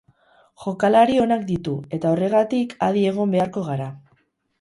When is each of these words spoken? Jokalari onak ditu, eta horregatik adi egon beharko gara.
Jokalari 0.61 1.17
onak 1.25 1.43
ditu, 1.49 1.73
eta 1.97 2.13
horregatik 2.13 2.73
adi 2.87 3.05
egon 3.11 3.35
beharko 3.37 3.65
gara. 3.69 3.91